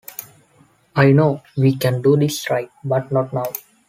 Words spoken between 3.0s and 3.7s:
not now.